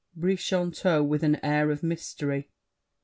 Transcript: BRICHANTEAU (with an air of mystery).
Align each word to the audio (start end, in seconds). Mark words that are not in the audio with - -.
BRICHANTEAU 0.17 1.03
(with 1.05 1.21
an 1.21 1.39
air 1.45 1.69
of 1.69 1.83
mystery). 1.83 2.49